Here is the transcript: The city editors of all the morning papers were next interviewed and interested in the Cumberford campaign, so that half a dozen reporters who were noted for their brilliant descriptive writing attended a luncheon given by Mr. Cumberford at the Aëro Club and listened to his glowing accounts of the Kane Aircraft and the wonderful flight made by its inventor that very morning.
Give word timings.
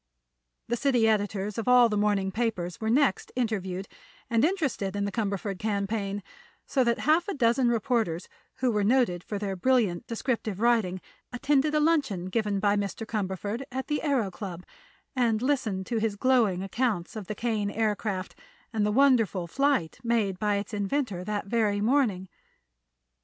The 0.67 0.75
city 0.77 1.07
editors 1.07 1.59
of 1.59 1.67
all 1.67 1.87
the 1.87 1.95
morning 1.95 2.31
papers 2.31 2.81
were 2.81 2.89
next 2.89 3.31
interviewed 3.35 3.87
and 4.31 4.43
interested 4.43 4.95
in 4.95 5.05
the 5.05 5.11
Cumberford 5.11 5.59
campaign, 5.59 6.23
so 6.65 6.83
that 6.83 7.01
half 7.01 7.27
a 7.27 7.35
dozen 7.35 7.69
reporters 7.69 8.27
who 8.55 8.71
were 8.71 8.83
noted 8.83 9.23
for 9.23 9.37
their 9.37 9.55
brilliant 9.55 10.07
descriptive 10.07 10.59
writing 10.59 11.01
attended 11.31 11.75
a 11.75 11.79
luncheon 11.79 12.29
given 12.29 12.59
by 12.59 12.75
Mr. 12.75 13.05
Cumberford 13.05 13.61
at 13.71 13.85
the 13.85 14.01
Aëro 14.03 14.31
Club 14.31 14.65
and 15.15 15.39
listened 15.39 15.85
to 15.85 15.99
his 15.99 16.15
glowing 16.15 16.63
accounts 16.63 17.15
of 17.15 17.27
the 17.27 17.35
Kane 17.35 17.69
Aircraft 17.69 18.33
and 18.73 18.83
the 18.83 18.91
wonderful 18.91 19.45
flight 19.45 19.99
made 20.03 20.39
by 20.39 20.55
its 20.55 20.73
inventor 20.73 21.23
that 21.25 21.45
very 21.45 21.79
morning. 21.79 22.27